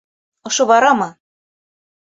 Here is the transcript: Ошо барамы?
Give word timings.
Ошо 0.51 0.67
барамы? 0.71 1.11